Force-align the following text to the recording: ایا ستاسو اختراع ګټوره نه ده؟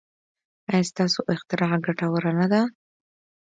ایا 0.71 0.87
ستاسو 0.91 1.19
اختراع 1.33 1.75
ګټوره 1.85 2.31
نه 2.39 2.45
ده؟ 2.51 2.61